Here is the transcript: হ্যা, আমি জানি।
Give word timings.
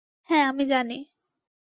হ্যা, 0.29 0.39
আমি 0.49 0.63
জানি। 0.67 0.97